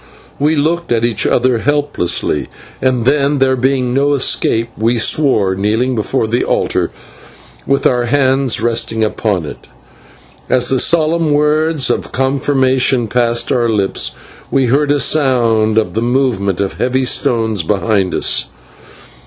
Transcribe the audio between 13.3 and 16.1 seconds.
our lips, we heard a sound of the